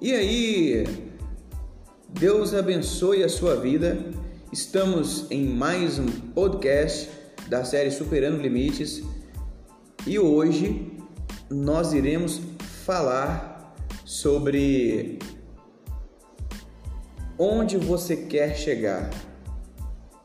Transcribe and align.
E 0.00 0.12
aí, 0.12 0.84
Deus 2.08 2.54
abençoe 2.54 3.24
a 3.24 3.28
sua 3.28 3.56
vida. 3.56 3.98
Estamos 4.52 5.28
em 5.28 5.44
mais 5.44 5.98
um 5.98 6.06
podcast 6.06 7.10
da 7.48 7.64
série 7.64 7.90
Superando 7.90 8.40
Limites 8.40 9.02
e 10.06 10.16
hoje 10.16 10.92
nós 11.50 11.92
iremos 11.92 12.40
falar 12.84 13.74
sobre 14.04 15.18
onde 17.36 17.76
você 17.76 18.18
quer 18.18 18.56
chegar 18.56 19.10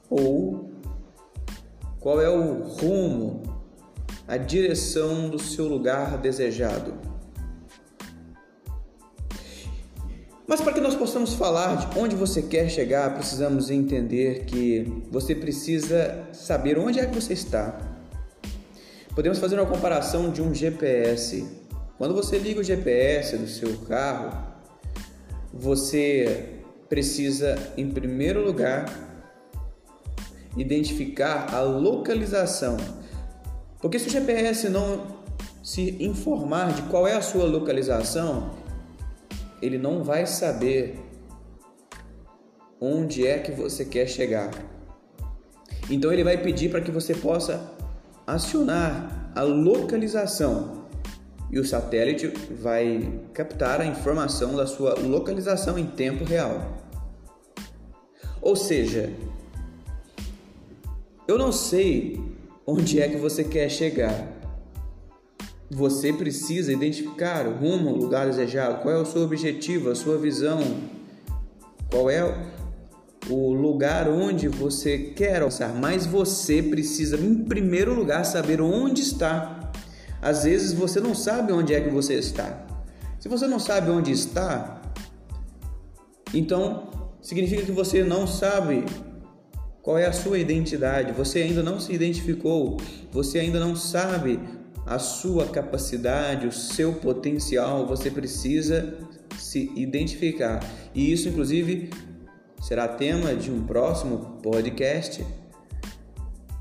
ou 0.08 0.70
qual 2.00 2.22
é 2.22 2.30
o 2.30 2.62
rumo, 2.62 3.42
a 4.28 4.38
direção 4.38 5.32
do 5.32 5.40
seu 5.40 5.68
lugar 5.68 6.20
desejado. 6.20 7.13
Mas 10.46 10.60
para 10.60 10.74
que 10.74 10.82
nós 10.82 10.96
possamos 10.96 11.34
falar 11.34 11.76
de 11.76 12.00
onde 12.00 12.16
você 12.16 12.42
quer 12.42 12.70
chegar, 12.70 13.14
precisamos 13.14 13.70
entender 13.70 14.44
que 14.46 15.04
você 15.10 15.34
precisa 15.34 16.26
saber 16.34 16.78
onde 16.78 17.00
é 17.00 17.06
que 17.06 17.16
você 17.16 17.34
está. 17.34 17.80
Podemos 19.16 19.40
fazer 19.40 19.56
uma 19.56 19.66
comparação 19.66 20.32
de 20.32 20.42
um 20.42 20.54
GPS. 20.54 21.48
Quando 21.98 22.14
você 22.14 22.38
liga 22.38 22.60
o 22.60 22.64
GPS 22.64 23.38
do 23.38 23.48
seu 23.48 23.78
carro, 23.88 24.54
você 25.54 26.50
precisa, 26.90 27.56
em 27.78 27.90
primeiro 27.90 28.44
lugar, 28.44 28.86
identificar 30.58 31.54
a 31.54 31.62
localização. 31.62 32.76
Porque 33.82 33.98
se 33.98 34.08
o 34.08 34.12
GPS 34.12 34.68
não 34.68 35.24
se 35.64 35.96
informar 36.04 36.74
de 36.74 36.82
qual 36.84 37.08
é 37.08 37.14
a 37.14 37.22
sua 37.22 37.46
localização, 37.46 38.52
ele 39.64 39.78
não 39.78 40.04
vai 40.04 40.28
saber 40.28 41.00
onde 42.82 43.26
é 43.26 43.40
que 43.40 43.52
você 43.52 43.86
quer 43.86 44.08
chegar. 44.08 44.52
Então 45.90 46.12
ele 46.12 46.24
vai 46.24 46.38
pedir 46.38 46.70
para 46.70 46.82
que 46.82 46.92
você 46.92 47.14
possa 47.14 47.72
acionar 48.28 49.32
a 49.34 49.42
localização 49.42 50.84
e 51.50 51.58
o 51.60 51.66
satélite 51.66 52.28
vai 52.52 53.22
captar 53.34 53.80
a 53.80 53.86
informação 53.86 54.54
da 54.56 54.68
sua 54.68 54.96
localização 54.96 55.80
em 55.80 55.86
tempo 55.86 56.26
real. 56.26 56.78
Ou 58.42 58.58
seja, 58.58 59.14
eu 61.26 61.38
não 61.38 61.54
sei 61.54 62.22
onde 62.68 63.02
é 63.02 63.08
que 63.08 63.16
você 63.16 63.46
quer 63.46 63.70
chegar, 63.70 64.28
você 65.74 66.14
precisa 66.14 66.72
identificar 66.72 67.48
o 67.48 67.54
rumo, 67.54 67.92
o 67.92 67.98
lugar 67.98 68.28
desejado, 68.28 68.82
qual 68.82 68.94
é 68.94 68.98
o 68.98 69.06
seu 69.06 69.24
objetivo, 69.24 69.90
a 69.90 69.96
sua 69.96 70.18
visão, 70.18 70.60
qual 71.90 72.10
é 72.10 72.24
o 73.30 73.54
lugar 73.54 74.10
onde 74.10 74.48
você 74.48 74.98
quer 74.98 75.42
alcançar, 75.42 75.74
mas 75.74 76.06
você 76.06 76.62
precisa, 76.62 77.18
em 77.18 77.44
primeiro 77.44 77.94
lugar, 77.94 78.26
saber 78.26 78.62
onde 78.62 79.02
está. 79.02 79.72
Às 80.22 80.44
vezes 80.44 80.74
você 80.74 81.00
não 81.00 81.16
sabe 81.16 81.52
onde 81.54 81.74
é 81.74 81.82
que 81.82 81.90
você 81.90 82.16
está. 82.16 82.66
Se 83.20 83.30
você 83.30 83.48
não 83.48 83.60
sabe 83.60 83.90
onde 83.90 84.12
está, 84.12 84.82
então 86.34 86.90
significa 87.22 87.64
que 87.64 87.72
você 87.72 88.04
não 88.04 88.28
sabe 88.28 88.86
qual 89.82 89.98
é 89.98 90.06
a 90.06 90.14
sua 90.14 90.38
identidade, 90.40 91.12
você 91.12 91.40
ainda 91.40 91.62
não 91.62 91.80
se 91.80 91.94
identificou, 91.94 92.78
você 93.12 93.40
ainda 93.40 93.60
não 93.60 93.76
sabe 93.76 94.40
a 94.86 95.00
sua 95.00 95.48
capacidade, 95.48 96.48
o 96.48 96.52
seu 96.52 96.94
potencial, 96.94 97.88
você 97.88 98.12
precisa 98.12 98.98
se 99.38 99.72
identificar. 99.76 100.60
E 100.94 101.12
isso, 101.12 101.30
inclusive, 101.30 101.90
será 102.62 102.88
tema 102.88 103.34
de 103.36 103.52
um 103.52 103.66
próximo 103.66 104.40
podcast, 104.42 105.26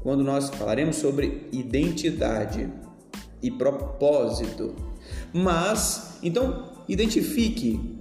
quando 0.01 0.25
nós 0.25 0.51
falaremos 0.51 0.97
sobre 0.97 1.49
identidade 1.53 2.69
e 3.43 3.51
propósito. 3.51 4.75
Mas, 5.33 6.19
então, 6.23 6.73
identifique 6.89 8.01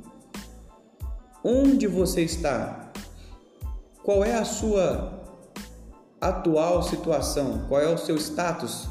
onde 1.44 1.88
você 1.88 2.22
está, 2.22 2.92
qual 4.04 4.24
é 4.24 4.36
a 4.36 4.46
sua 4.46 5.20
atual 6.20 6.84
situação, 6.84 7.66
qual 7.68 7.82
é 7.82 7.88
o 7.88 7.98
seu 7.98 8.16
status 8.18 8.88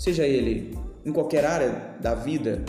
seja 0.00 0.26
ele 0.26 0.78
em 1.04 1.12
qualquer 1.12 1.44
área 1.44 1.94
da 2.00 2.14
vida, 2.14 2.64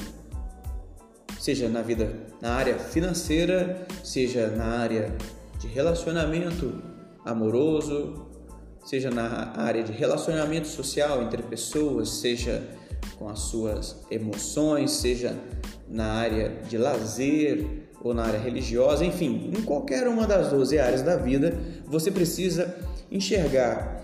seja 1.39 1.69
na 1.69 1.81
vida 1.81 2.13
na 2.41 2.55
área 2.55 2.77
financeira, 2.77 3.87
seja 4.03 4.47
na 4.47 4.65
área 4.65 5.15
de 5.57 5.65
relacionamento 5.65 6.81
amoroso, 7.23 8.25
seja 8.83 9.09
na 9.09 9.53
área 9.55 9.81
de 9.81 9.93
relacionamento 9.93 10.67
social 10.67 11.23
entre 11.23 11.41
pessoas, 11.41 12.09
seja 12.09 12.61
com 13.17 13.29
as 13.29 13.39
suas 13.39 14.05
emoções, 14.11 14.91
seja 14.91 15.33
na 15.87 16.07
área 16.07 16.49
de 16.67 16.77
lazer 16.77 17.87
ou 18.03 18.13
na 18.13 18.25
área 18.25 18.39
religiosa, 18.39 19.05
enfim, 19.05 19.53
em 19.57 19.61
qualquer 19.61 20.05
uma 20.05 20.27
das 20.27 20.49
12 20.49 20.77
áreas 20.77 21.01
da 21.01 21.15
vida, 21.15 21.57
você 21.85 22.11
precisa 22.11 22.75
enxergar 23.09 24.03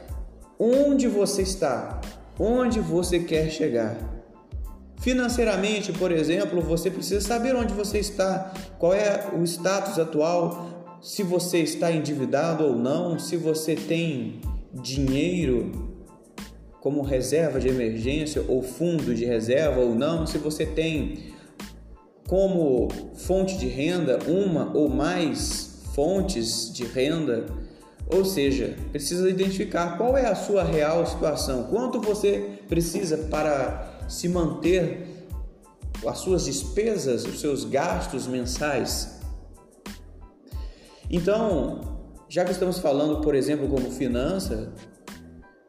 onde 0.58 1.10
você 1.10 1.42
está, 1.42 2.00
onde 2.40 2.80
você 2.80 3.20
quer 3.20 3.50
chegar. 3.50 3.98
Financeiramente, 5.00 5.94
por 5.94 6.12
exemplo, 6.12 6.62
você 6.62 6.90
precisa 6.90 7.22
saber 7.22 7.56
onde 7.56 7.74
você 7.74 8.00
está, 8.00 8.54
qual 8.80 8.94
é 8.94 9.30
o 9.38 9.44
status 9.44 10.00
atual, 10.00 10.98
se 11.02 11.22
você 11.24 11.60
está 11.60 11.92
endividado 11.92 12.64
ou 12.64 12.76
não, 12.76 13.20
se 13.20 13.38
você 13.38 13.76
tem 13.76 14.42
dinheiro 14.74 15.96
como 16.82 17.02
reserva 17.02 17.60
de 17.60 17.68
emergência 17.68 18.44
ou 18.48 18.62
fundo 18.64 19.14
de 19.14 19.26
reserva 19.26 19.80
ou 19.82 19.94
não, 19.94 20.26
se 20.26 20.38
você 20.38 20.66
tem 20.66 21.36
como 22.28 22.90
fonte 23.16 23.58
de 23.58 23.68
renda 23.68 24.20
uma 24.28 24.76
ou 24.76 24.90
mais 24.90 25.82
fontes 25.94 26.72
de 26.74 26.84
renda 26.84 27.46
ou 28.10 28.24
seja, 28.24 28.76
precisa 28.92 29.30
identificar 29.30 29.98
qual 29.98 30.18
é 30.18 30.26
a 30.28 30.36
sua 30.36 30.64
real 30.64 31.06
situação, 31.06 31.64
quanto 31.64 32.00
você 32.00 32.60
precisa 32.68 33.18
para 33.30 34.00
se 34.08 34.30
manter 34.30 35.28
as 36.06 36.20
suas 36.20 36.46
despesas, 36.46 37.26
os 37.26 37.40
seus 37.42 37.66
gastos 37.66 38.28
mensais. 38.28 39.20
Então, 41.10 42.00
já 42.30 42.46
que 42.46 42.52
estamos 42.52 42.80
falando, 42.80 43.22
por 43.22 43.36
exemplo, 43.36 43.68
como 43.68 43.92
finança, 43.92 44.74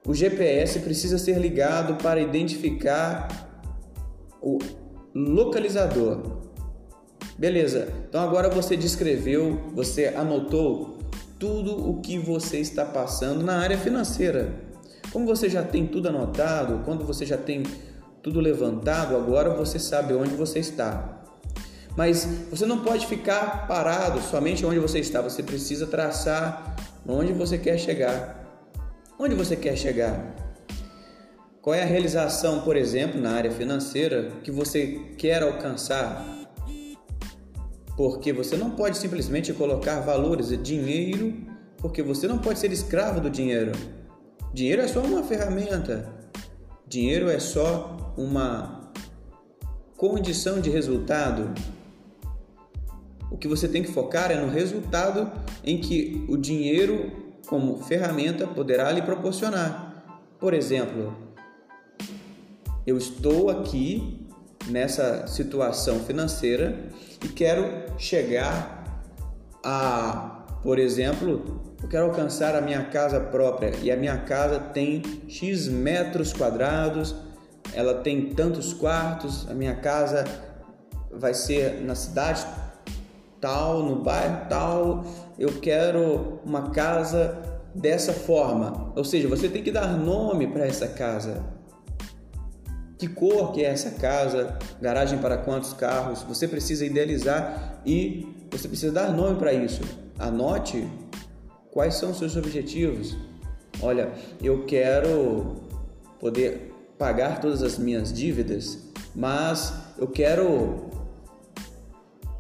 o 0.07 0.15
GPS 0.15 0.79
precisa 0.81 1.19
ser 1.19 1.39
ligado 1.39 1.97
para 2.03 2.21
identificar 2.21 3.29
o 4.41 4.59
localizador. 5.15 6.39
Beleza, 7.37 7.89
então 8.09 8.21
agora 8.21 8.49
você 8.49 8.77
descreveu, 8.77 9.71
você 9.75 10.07
anotou 10.07 10.98
tudo 11.39 11.89
o 11.89 12.01
que 12.01 12.19
você 12.19 12.59
está 12.59 12.85
passando 12.85 13.43
na 13.43 13.59
área 13.59 13.79
financeira. 13.79 14.53
Como 15.13 15.25
você 15.25 15.49
já 15.49 15.63
tem 15.63 15.87
tudo 15.87 16.09
anotado, 16.09 16.83
quando 16.85 17.05
você 17.05 17.25
já 17.25 17.37
tem 17.37 17.63
tudo 18.23 18.41
levantado, 18.41 19.17
agora 19.17 19.51
você 19.51 19.79
sabe 19.79 20.13
onde 20.15 20.35
você 20.35 20.59
está. 20.59 21.23
Mas 21.97 22.29
você 22.51 22.67
não 22.67 22.85
pode 22.85 23.07
ficar 23.07 23.67
parado 23.67 24.21
somente 24.21 24.65
onde 24.65 24.79
você 24.79 24.99
está, 24.99 25.21
você 25.21 25.43
precisa 25.43 25.87
traçar 25.87 26.77
onde 27.07 27.33
você 27.33 27.57
quer 27.57 27.79
chegar. 27.79 28.37
Onde 29.19 29.35
você 29.35 29.57
quer 29.57 29.77
chegar? 29.77 30.35
Qual 31.61 31.75
é 31.75 31.83
a 31.83 31.87
realização, 31.87 32.61
por 32.61 32.77
exemplo, 32.77 33.21
na 33.21 33.33
área 33.33 33.51
financeira 33.51 34.31
que 34.45 34.51
você 34.51 35.13
quer 35.17 35.43
alcançar? 35.43 36.38
Porque 37.99 38.33
você 38.33 38.57
não 38.57 38.71
pode 38.71 38.97
simplesmente 38.97 39.53
colocar 39.53 39.99
valores 39.99 40.51
de 40.51 40.57
dinheiro, 40.57 41.35
porque 41.79 42.01
você 42.01 42.29
não 42.29 42.39
pode 42.39 42.61
ser 42.61 42.71
escravo 42.71 43.21
do 43.21 43.29
dinheiro. 43.29 43.73
Dinheiro 44.55 44.81
é 44.81 44.87
só 44.87 45.03
uma 45.03 45.25
ferramenta. 45.25 46.09
Dinheiro 46.87 47.29
é 47.29 47.41
só 47.41 48.15
uma 48.17 48.93
condição 49.97 50.61
de 50.61 50.71
resultado. 50.71 51.53
O 53.33 53.37
que 53.37 53.49
você 53.49 53.67
tem 53.67 53.83
que 53.83 53.91
focar 53.91 54.31
é 54.31 54.37
no 54.37 54.49
resultado 54.49 55.33
em 55.65 55.81
que 55.81 56.25
o 56.29 56.37
dinheiro, 56.37 57.11
como 57.49 57.79
ferramenta, 57.79 58.47
poderá 58.47 58.93
lhe 58.93 59.03
proporcionar. 59.03 60.05
Por 60.39 60.55
exemplo, 60.55 61.17
eu 62.87 62.97
estou 62.97 63.51
aqui 63.51 64.28
nessa 64.69 65.27
situação 65.27 66.01
financeira 66.01 66.77
e 67.25 67.29
quero 67.29 67.65
chegar 67.99 69.03
a, 69.65 70.45
por 70.63 70.79
exemplo, 70.79 71.63
eu 71.83 71.89
quero 71.89 72.07
alcançar 72.07 72.55
a 72.55 72.61
minha 72.61 72.85
casa 72.85 73.21
própria 73.21 73.73
e 73.83 73.91
a 73.91 73.97
minha 73.97 74.19
casa 74.19 74.59
tem 74.59 75.03
X 75.29 75.69
metros 75.69 76.33
quadrados, 76.33 77.15
ela 77.73 77.95
tem 77.95 78.35
tantos 78.35 78.73
quartos, 78.73 79.49
a 79.51 79.55
minha 79.55 79.77
casa 79.77 80.25
vai 81.11 81.35
ser 81.35 81.81
na 81.83 81.95
cidade 81.95 82.47
tal, 83.41 83.83
no 83.83 83.97
bairro 84.03 84.47
tal, 84.49 85.05
eu 85.39 85.61
quero 85.61 86.41
uma 86.45 86.71
casa 86.71 87.39
dessa 87.75 88.13
forma. 88.13 88.93
Ou 88.97 89.05
seja, 89.05 89.29
você 89.29 89.49
tem 89.49 89.63
que 89.63 89.71
dar 89.71 89.97
nome 89.97 90.47
para 90.49 90.67
essa 90.67 90.89
casa. 90.89 91.58
Que 92.99 93.07
cor 93.07 93.53
que 93.53 93.65
é 93.65 93.69
essa 93.69 93.93
casa? 93.93 94.59
Garagem 94.83 95.21
para 95.21 95.39
quantos 95.39 95.73
carros? 95.73 96.23
Você 96.25 96.49
precisa 96.49 96.85
idealizar 96.85 97.81
e 97.87 98.27
você 98.51 98.67
precisa 98.67 98.91
dar 98.91 99.13
nome 99.13 99.39
para 99.39 99.53
isso. 99.53 99.83
Anote 100.19 100.85
quais 101.71 101.95
são 101.95 102.11
os 102.11 102.19
seus 102.19 102.37
objetivos. 102.37 103.17
Olha, 103.81 104.11
eu 104.43 104.65
quero 104.65 105.59
poder 106.19 106.75
pagar 106.99 107.41
todas 107.41 107.63
as 107.63 107.79
minhas 107.79 108.13
dívidas, 108.13 108.79
mas 109.15 109.73
eu 109.97 110.09
quero 110.09 110.89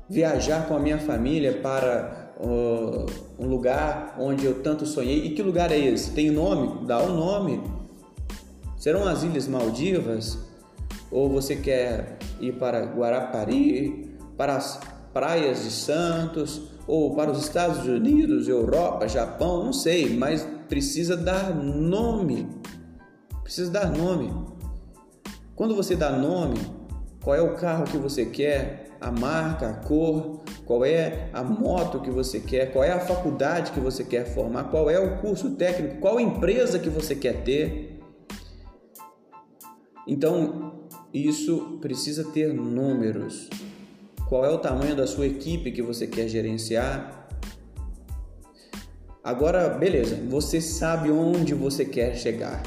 viajar 0.08 0.66
com 0.66 0.75
a 0.75 0.81
minha 0.81 0.99
família 0.99 1.52
para 1.61 2.32
uh, 2.40 3.06
um 3.38 3.46
lugar 3.46 4.16
onde 4.19 4.44
eu 4.44 4.61
tanto 4.61 4.84
sonhei. 4.87 5.26
E 5.26 5.31
que 5.31 5.43
lugar 5.43 5.70
é 5.70 5.78
esse? 5.78 6.11
Tem 6.11 6.32
nome? 6.32 6.84
Dá 6.84 6.99
o 6.99 7.12
um 7.12 7.14
nome. 7.14 7.62
Serão 8.76 9.06
as 9.06 9.22
Ilhas 9.22 9.46
Maldivas? 9.46 10.47
Ou 11.10 11.28
você 11.28 11.56
quer 11.56 12.19
ir 12.40 12.52
para 12.58 12.84
Guarapari, 12.84 14.16
para 14.37 14.56
as 14.56 14.81
praias 15.12 15.64
de 15.64 15.70
Santos, 15.70 16.62
ou 16.87 17.14
para 17.14 17.31
os 17.31 17.43
Estados 17.43 17.87
Unidos, 17.87 18.49
Europa, 18.49 19.08
Japão, 19.08 19.64
não 19.64 19.72
sei, 19.72 20.16
mas 20.16 20.46
precisa 20.69 21.16
dar 21.16 21.55
nome. 21.55 22.49
Precisa 23.43 23.70
dar 23.70 23.90
nome. 23.90 24.32
Quando 25.55 25.75
você 25.75 25.96
dá 25.96 26.10
nome, 26.10 26.58
qual 27.22 27.34
é 27.34 27.43
o 27.43 27.56
carro 27.56 27.84
que 27.84 27.99
você 27.99 28.26
quer, 28.26 28.88
a 29.00 29.11
marca, 29.11 29.69
a 29.69 29.75
cor, 29.75 30.40
qual 30.64 30.84
é 30.84 31.28
a 31.32 31.43
moto 31.43 32.00
que 32.00 32.11
você 32.11 32.40
quer, 32.40 32.72
qual 32.72 32.84
é 32.84 32.93
a 32.93 33.00
faculdade 33.00 33.72
que 33.72 33.81
você 33.81 34.04
quer 34.04 34.25
formar, 34.26 34.64
qual 34.64 34.90
é 34.90 34.99
o 34.99 35.19
curso 35.19 35.50
técnico, 35.56 35.99
qual 36.00 36.20
empresa 36.20 36.78
que 36.78 36.88
você 36.88 37.14
quer 37.14 37.43
ter. 37.43 38.00
Então, 40.06 40.67
isso 41.12 41.78
precisa 41.81 42.25
ter 42.25 42.52
números. 42.52 43.49
Qual 44.28 44.44
é 44.44 44.50
o 44.50 44.58
tamanho 44.58 44.94
da 44.94 45.06
sua 45.06 45.26
equipe 45.26 45.72
que 45.72 45.82
você 45.82 46.06
quer 46.06 46.28
gerenciar? 46.28 47.28
Agora, 49.25 49.69
beleza, 49.70 50.19
você 50.28 50.60
sabe 50.60 51.10
onde 51.10 51.55
você 51.55 51.84
quer 51.84 52.16
chegar. 52.16 52.62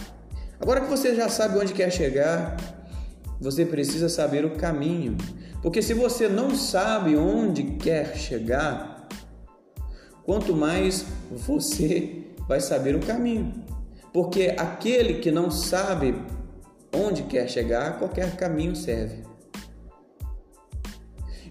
Agora 0.60 0.82
que 0.82 0.90
você 0.90 1.16
já 1.16 1.30
sabe 1.30 1.58
onde 1.58 1.74
quer 1.74 1.92
chegar, 1.92 2.58
você 3.40 3.66
precisa 3.66 4.10
saber 4.10 4.46
o 4.46 4.52
caminho. 4.52 5.18
Porque 5.62 5.82
se 5.82 5.94
você 5.94 6.28
não 6.28 6.56
sabe 6.56 7.16
onde 7.16 7.64
quer 7.64 8.16
chegar, 8.16 9.08
quanto 10.24 10.56
mais 10.56 11.06
você 11.32 12.26
vai 12.48 12.60
saber 12.60 12.96
o 12.96 13.00
caminho. 13.00 13.54
Porque 14.14 14.56
aquele 14.58 15.16
que 15.16 15.32
não 15.32 15.50
sabe 15.50 16.16
onde 16.94 17.24
quer 17.24 17.50
chegar, 17.50 18.00
qualquer 18.00 18.36
caminho 18.36 18.76
serve. 18.76 19.24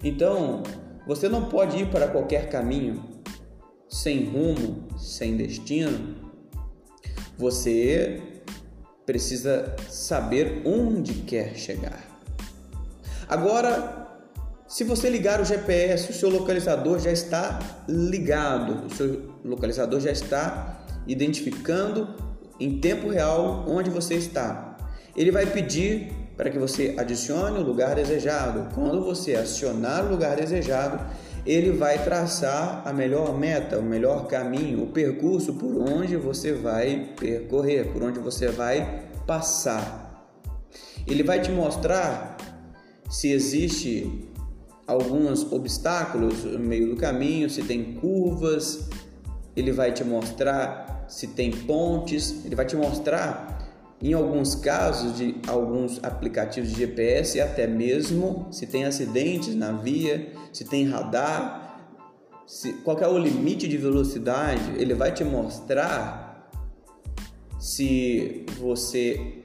Então, 0.03 0.63
você 1.05 1.29
não 1.29 1.49
pode 1.49 1.77
ir 1.77 1.89
para 1.89 2.07
qualquer 2.07 2.49
caminho 2.49 3.03
sem 3.87 4.25
rumo, 4.25 4.87
sem 4.97 5.35
destino. 5.35 6.15
Você 7.37 8.21
precisa 9.05 9.75
saber 9.89 10.61
onde 10.65 11.13
quer 11.13 11.55
chegar. 11.55 12.01
Agora, 13.27 14.01
se 14.67 14.83
você 14.83 15.09
ligar 15.09 15.41
o 15.41 15.45
GPS, 15.45 16.11
o 16.11 16.13
seu 16.13 16.29
localizador 16.29 16.99
já 16.99 17.11
está 17.11 17.59
ligado, 17.89 18.87
o 18.87 18.95
seu 18.95 19.29
localizador 19.43 19.99
já 19.99 20.11
está 20.11 20.85
identificando 21.05 22.15
em 22.59 22.79
tempo 22.79 23.09
real 23.09 23.65
onde 23.67 23.89
você 23.89 24.15
está. 24.15 24.70
Ele 25.15 25.31
vai 25.31 25.45
pedir 25.45 26.11
para 26.37 26.49
que 26.49 26.57
você 26.57 26.95
adicione 26.97 27.59
o 27.59 27.63
lugar 27.63 27.95
desejado. 27.95 28.73
Quando 28.73 29.03
você 29.03 29.35
acionar 29.35 30.05
o 30.05 30.09
lugar 30.09 30.35
desejado, 30.35 30.99
ele 31.45 31.71
vai 31.71 32.03
traçar 32.03 32.81
a 32.85 32.93
melhor 32.93 33.37
meta, 33.37 33.79
o 33.79 33.83
melhor 33.83 34.27
caminho, 34.27 34.83
o 34.83 34.87
percurso 34.87 35.53
por 35.53 35.77
onde 35.77 36.15
você 36.15 36.53
vai 36.53 37.13
percorrer, 37.19 37.91
por 37.91 38.03
onde 38.03 38.19
você 38.19 38.47
vai 38.47 39.05
passar. 39.25 40.29
Ele 41.05 41.23
vai 41.23 41.41
te 41.41 41.51
mostrar 41.51 42.37
se 43.09 43.31
existe 43.31 44.29
alguns 44.87 45.51
obstáculos 45.51 46.43
no 46.43 46.59
meio 46.59 46.89
do 46.89 46.95
caminho, 46.95 47.49
se 47.49 47.63
tem 47.63 47.95
curvas, 47.95 48.89
ele 49.55 49.71
vai 49.71 49.91
te 49.91 50.03
mostrar 50.03 51.05
se 51.07 51.27
tem 51.27 51.51
pontes, 51.51 52.45
ele 52.45 52.55
vai 52.55 52.65
te 52.65 52.75
mostrar 52.75 53.60
em 54.01 54.13
alguns 54.13 54.55
casos 54.55 55.15
de 55.15 55.35
alguns 55.47 56.03
aplicativos 56.03 56.71
de 56.71 56.77
GPS, 56.77 57.39
até 57.39 57.67
mesmo 57.67 58.47
se 58.51 58.65
tem 58.65 58.83
acidentes 58.83 59.53
na 59.53 59.71
via, 59.71 60.31
se 60.51 60.65
tem 60.65 60.87
radar, 60.87 61.79
se, 62.47 62.73
qual 62.83 62.97
é 62.99 63.07
o 63.07 63.17
limite 63.17 63.67
de 63.67 63.77
velocidade, 63.77 64.73
ele 64.77 64.95
vai 64.95 65.13
te 65.13 65.23
mostrar 65.23 66.49
se 67.59 68.45
você 68.59 69.43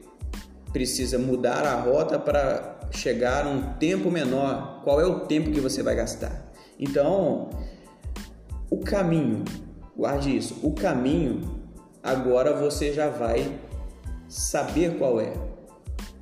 precisa 0.72 1.18
mudar 1.18 1.66
a 1.66 1.78
rota 1.80 2.18
para 2.18 2.80
chegar 2.90 3.46
um 3.46 3.74
tempo 3.74 4.10
menor, 4.10 4.80
qual 4.82 5.00
é 5.00 5.06
o 5.06 5.20
tempo 5.20 5.50
que 5.50 5.60
você 5.60 5.82
vai 5.82 5.94
gastar. 5.94 6.50
Então, 6.78 7.50
o 8.70 8.78
caminho, 8.78 9.44
guarde 9.94 10.34
isso, 10.34 10.58
o 10.62 10.72
caminho 10.72 11.60
agora 12.02 12.54
você 12.54 12.92
já 12.92 13.08
vai 13.08 13.58
saber 14.28 14.98
qual 14.98 15.20
é. 15.20 15.32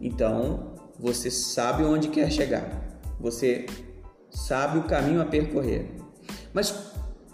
Então, 0.01 0.75
você 0.99 1.31
sabe 1.31 1.85
onde 1.85 2.09
quer 2.09 2.31
chegar. 2.31 2.83
Você 3.21 3.67
sabe 4.31 4.79
o 4.79 4.85
caminho 4.85 5.21
a 5.21 5.25
percorrer. 5.25 5.91
Mas 6.53 6.75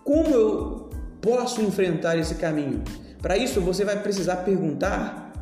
como 0.04 0.28
eu 0.28 0.90
posso 1.20 1.60
enfrentar 1.62 2.16
esse 2.16 2.34
caminho? 2.36 2.82
Para 3.20 3.36
isso, 3.36 3.60
você 3.60 3.84
vai 3.84 4.00
precisar 4.02 4.36
perguntar 4.36 5.32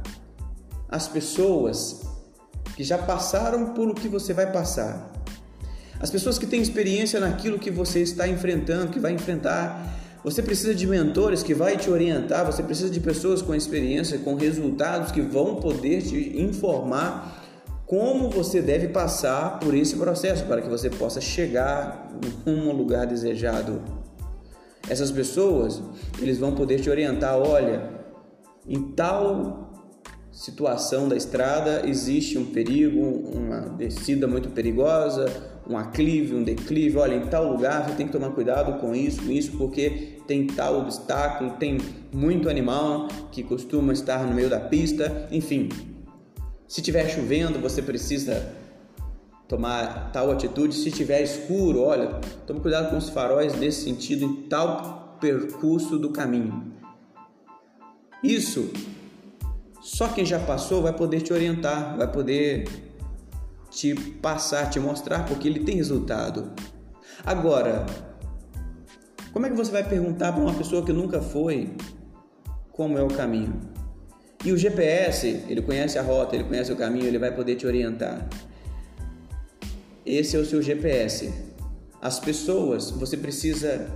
às 0.89 1.07
pessoas 1.07 2.03
que 2.75 2.83
já 2.83 2.99
passaram 2.99 3.75
por 3.75 3.89
o 3.89 3.95
que 3.95 4.09
você 4.09 4.33
vai 4.33 4.51
passar. 4.51 5.13
As 6.01 6.11
pessoas 6.11 6.39
que 6.39 6.47
têm 6.47 6.63
experiência 6.63 7.19
naquilo 7.19 7.59
que 7.59 7.71
você 7.71 8.01
está 8.03 8.27
enfrentando, 8.29 8.93
que 8.93 9.01
vai 9.01 9.13
enfrentar 9.13 9.85
você 10.31 10.43
precisa 10.43 10.75
de 10.75 10.87
mentores 10.87 11.43
que 11.43 11.55
vai 11.55 11.79
te 11.79 11.89
orientar, 11.89 12.45
você 12.45 12.63
precisa 12.63 12.91
de 12.91 13.01
pessoas 13.01 13.41
com 13.41 13.55
experiência, 13.55 14.19
com 14.19 14.35
resultados 14.35 15.11
que 15.11 15.23
vão 15.23 15.57
poder 15.57 16.03
te 16.03 16.39
informar 16.39 17.47
como 17.87 18.29
você 18.29 18.61
deve 18.61 18.89
passar 18.89 19.59
por 19.59 19.75
esse 19.75 19.97
processo 19.97 20.45
para 20.45 20.61
que 20.61 20.69
você 20.69 20.91
possa 20.91 21.19
chegar 21.19 22.13
num 22.45 22.71
lugar 22.73 23.07
desejado. 23.07 23.81
Essas 24.87 25.11
pessoas, 25.11 25.83
eles 26.21 26.37
vão 26.37 26.55
poder 26.55 26.79
te 26.79 26.91
orientar, 26.91 27.39
olha, 27.39 27.89
em 28.69 28.83
tal 28.93 29.73
situação 30.31 31.09
da 31.09 31.17
estrada 31.17 31.89
existe 31.89 32.37
um 32.37 32.45
perigo, 32.45 33.01
uma 33.01 33.61
descida 33.61 34.27
muito 34.27 34.51
perigosa, 34.51 35.25
um 35.69 35.77
aclive, 35.77 36.35
um 36.35 36.43
declive, 36.43 36.97
olha, 36.97 37.15
em 37.15 37.27
tal 37.27 37.53
lugar 37.53 37.89
você 37.89 37.95
tem 37.95 38.07
que 38.07 38.13
tomar 38.13 38.31
cuidado 38.31 38.81
com 38.81 38.95
isso, 38.95 39.23
com 39.23 39.31
isso, 39.31 39.53
porque 39.59 40.19
tem 40.27 40.47
tal 40.47 40.81
obstáculo, 40.81 41.53
tem 41.53 41.79
muito 42.13 42.49
animal 42.49 43.09
que 43.31 43.43
costuma 43.43 43.93
estar 43.93 44.27
no 44.27 44.35
meio 44.35 44.49
da 44.49 44.61
pista, 44.61 45.29
enfim. 45.31 45.69
Se 46.67 46.83
tiver 46.83 47.09
chovendo, 47.09 47.59
você 47.59 47.81
precisa 47.81 48.53
tomar 49.47 50.11
tal 50.13 50.31
atitude. 50.31 50.75
Se 50.75 50.91
tiver 50.91 51.23
escuro, 51.23 51.81
olha, 51.81 52.21
tome 52.47 52.61
cuidado 52.61 52.91
com 52.91 52.99
os 52.99 53.09
faróis 53.09 53.59
nesse 53.59 53.85
sentido, 53.85 54.25
em 54.25 54.35
tal 54.49 55.17
percurso 55.21 55.99
do 55.99 56.11
caminho. 56.11 56.73
Isso 58.23 58.71
só 59.81 60.09
quem 60.09 60.25
já 60.25 60.39
passou 60.39 60.83
vai 60.83 60.93
poder 60.93 61.23
te 61.23 61.33
orientar, 61.33 61.97
vai 61.97 62.11
poder 62.11 62.88
te 63.71 63.95
passar, 63.95 64.71
te 64.71 64.81
mostrar, 64.81 65.27
porque 65.27 65.49
ele 65.49 65.61
tem 65.61 65.77
resultado. 65.77 66.53
Agora, 67.25 67.87
como 69.33 69.47
é 69.47 69.51
que 69.51 69.57
você 69.57 69.71
vai 69.71 69.85
perguntar 69.85 70.33
para 70.33 70.43
uma 70.43 70.55
pessoa 70.55 70.85
que 70.85 70.93
nunca 70.93 71.21
foi 71.21 71.75
como 72.73 72.97
é 72.99 73.03
o 73.03 73.09
caminho? 73.09 73.61
E 74.45 74.53
o 74.53 74.57
GPS, 74.57 75.45
ele 75.49 75.61
conhece 75.63 75.99
a 75.99 76.03
rota, 76.03 76.37
ele 76.37 76.45
conhece 76.45 76.73
o 76.73 76.77
caminho, 76.77 77.07
ele 77.07 77.19
vai 77.19 77.35
poder 77.35 77.57
te 77.57 77.67
orientar. 77.67 78.29
Esse 80.07 80.37
é 80.37 80.39
o 80.39 80.45
seu 80.45 80.63
GPS. 80.63 81.33
As 82.01 82.21
pessoas, 82.21 82.91
você 82.91 83.17
precisa 83.17 83.91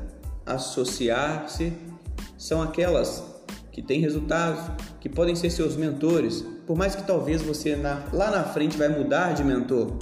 associar-se, 0.45 1.73
são 2.37 2.61
aquelas 2.61 3.32
que 3.73 3.83
têm 3.83 4.01
resultados, 4.01 4.61
que 5.01 5.09
podem 5.09 5.35
ser 5.35 5.51
seus 5.51 5.77
mentores, 5.77 6.45
por 6.67 6.77
mais 6.77 6.95
que 6.95 7.03
talvez 7.03 7.43
você 7.43 7.75
na, 7.75 8.05
lá 8.13 8.31
na 8.31 8.45
frente 8.45 8.77
vai 8.77 8.89
mudar 8.89 9.33
de 9.33 9.43
mentor, 9.43 9.97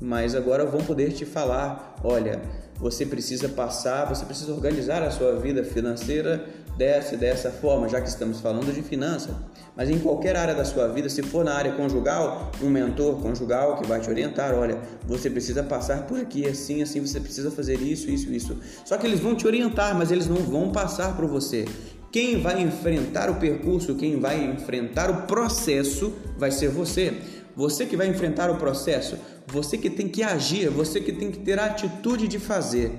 mas 0.00 0.34
agora 0.34 0.64
vão 0.64 0.80
poder 0.80 1.12
te 1.12 1.26
falar, 1.26 1.96
olha, 2.02 2.40
você 2.80 3.04
precisa 3.04 3.46
passar, 3.46 4.06
você 4.06 4.24
precisa 4.24 4.50
organizar 4.52 5.02
a 5.02 5.10
sua 5.10 5.36
vida 5.36 5.62
financeira 5.62 6.46
dessa 6.78 7.14
dessa 7.14 7.50
forma, 7.50 7.86
já 7.90 8.00
que 8.00 8.08
estamos 8.08 8.40
falando 8.40 8.72
de 8.72 8.80
finança. 8.80 9.36
Mas 9.76 9.90
em 9.90 9.98
qualquer 9.98 10.34
área 10.34 10.54
da 10.54 10.64
sua 10.64 10.88
vida, 10.88 11.10
se 11.10 11.22
for 11.22 11.44
na 11.44 11.52
área 11.52 11.72
conjugal, 11.72 12.50
um 12.62 12.70
mentor 12.70 13.20
conjugal 13.20 13.76
que 13.76 13.86
vai 13.86 14.00
te 14.00 14.08
orientar, 14.08 14.54
olha, 14.54 14.78
você 15.06 15.28
precisa 15.28 15.62
passar 15.62 16.06
por 16.06 16.18
aqui 16.18 16.48
assim, 16.48 16.80
assim, 16.80 17.00
você 17.00 17.20
precisa 17.20 17.50
fazer 17.50 17.78
isso, 17.80 18.10
isso, 18.10 18.32
isso. 18.32 18.56
Só 18.82 18.96
que 18.96 19.06
eles 19.06 19.20
vão 19.20 19.34
te 19.34 19.46
orientar, 19.46 19.94
mas 19.94 20.10
eles 20.10 20.26
não 20.26 20.36
vão 20.36 20.72
passar 20.72 21.14
por 21.14 21.26
você. 21.26 21.66
Quem 22.12 22.40
vai 22.40 22.60
enfrentar 22.60 23.30
o 23.30 23.36
percurso, 23.36 23.94
quem 23.94 24.18
vai 24.18 24.44
enfrentar 24.44 25.10
o 25.10 25.26
processo 25.26 26.12
vai 26.36 26.50
ser 26.50 26.68
você. 26.68 27.14
Você 27.54 27.86
que 27.86 27.96
vai 27.96 28.08
enfrentar 28.08 28.50
o 28.50 28.56
processo, 28.56 29.16
você 29.46 29.78
que 29.78 29.88
tem 29.88 30.08
que 30.08 30.22
agir, 30.22 30.68
você 30.70 31.00
que 31.00 31.12
tem 31.12 31.30
que 31.30 31.38
ter 31.38 31.58
a 31.58 31.66
atitude 31.66 32.26
de 32.26 32.38
fazer. 32.38 32.92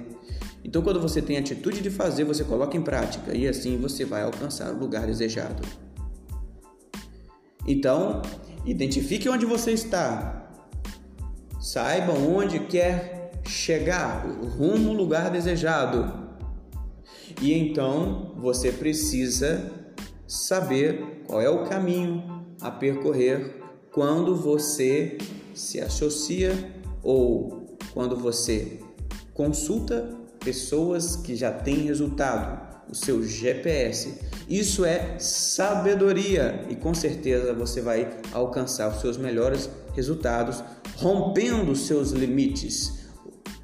Então, 0.63 0.81
quando 0.81 1.01
você 1.01 1.21
tem 1.21 1.37
a 1.37 1.39
atitude 1.39 1.81
de 1.81 1.89
fazer, 1.89 2.23
você 2.23 2.43
coloca 2.43 2.77
em 2.77 2.81
prática 2.81 3.35
e 3.35 3.47
assim 3.47 3.77
você 3.77 4.05
vai 4.05 4.21
alcançar 4.21 4.71
o 4.71 4.77
lugar 4.77 5.07
desejado. 5.07 5.63
Então, 7.67 8.21
identifique 8.65 9.27
onde 9.27 9.45
você 9.45 9.71
está. 9.71 10.49
Saiba 11.59 12.13
onde 12.13 12.59
quer 12.59 13.31
chegar, 13.45 14.25
rumo 14.57 14.89
ao 14.89 14.95
lugar 14.95 15.29
desejado. 15.31 16.20
E 17.41 17.53
então 17.53 18.33
você 18.37 18.71
precisa 18.71 19.71
saber 20.27 21.23
qual 21.27 21.41
é 21.41 21.49
o 21.49 21.65
caminho 21.65 22.23
a 22.61 22.71
percorrer 22.71 23.61
quando 23.91 24.35
você 24.35 25.17
se 25.53 25.79
associa 25.79 26.53
ou 27.03 27.77
quando 27.93 28.15
você 28.15 28.79
consulta 29.33 30.17
pessoas 30.39 31.15
que 31.15 31.35
já 31.35 31.51
têm 31.51 31.83
resultado, 31.83 32.71
o 32.89 32.95
seu 32.95 33.23
GPS. 33.23 34.19
Isso 34.49 34.83
é 34.83 35.17
sabedoria 35.19 36.65
e 36.69 36.75
com 36.75 36.93
certeza 36.93 37.53
você 37.53 37.81
vai 37.81 38.17
alcançar 38.33 38.89
os 38.89 39.01
seus 39.01 39.17
melhores 39.17 39.69
resultados 39.93 40.63
rompendo 40.97 41.75
seus 41.75 42.11
limites. 42.11 43.00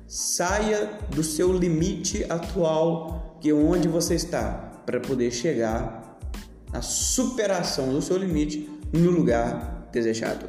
Saia 0.07 0.89
do 1.09 1.21
seu 1.21 1.51
limite 1.51 2.25
atual, 2.29 3.37
que 3.41 3.49
é 3.49 3.53
onde 3.53 3.89
você 3.89 4.15
está, 4.15 4.81
para 4.85 5.01
poder 5.01 5.31
chegar 5.31 6.17
à 6.71 6.81
superação 6.81 7.91
do 7.91 8.01
seu 8.01 8.17
limite 8.17 8.69
no 8.93 9.11
lugar 9.11 9.89
desejado. 9.91 10.45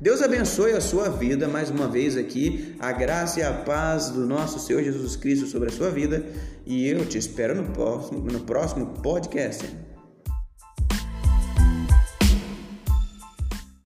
Deus 0.00 0.20
abençoe 0.20 0.72
a 0.72 0.80
sua 0.80 1.08
vida 1.08 1.46
mais 1.46 1.70
uma 1.70 1.86
vez 1.86 2.16
aqui, 2.16 2.74
a 2.78 2.92
graça 2.92 3.40
e 3.40 3.42
a 3.42 3.52
paz 3.52 4.10
do 4.10 4.26
nosso 4.26 4.58
Senhor 4.58 4.82
Jesus 4.82 5.16
Cristo 5.16 5.46
sobre 5.46 5.68
a 5.68 5.72
sua 5.72 5.90
vida, 5.90 6.24
e 6.66 6.88
eu 6.88 7.06
te 7.06 7.18
espero 7.18 7.54
no 7.54 7.70
próximo, 7.70 8.20
no 8.20 8.40
próximo 8.40 8.86
podcast. 9.02 9.64